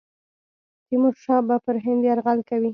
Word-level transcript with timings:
تیمورشاه 0.87 1.41
به 1.47 1.55
پر 1.65 1.75
هند 1.85 2.01
یرغل 2.09 2.39
کوي. 2.49 2.69